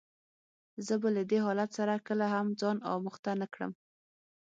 زه 0.85 0.93
به 1.01 1.09
له 1.15 1.23
دې 1.29 1.39
حالت 1.45 1.69
سره 1.79 2.03
کله 2.07 2.25
هم 2.33 2.47
ځان 2.59 2.77
آموخته 2.93 3.31
نه 3.41 3.47
کړم. 3.53 3.71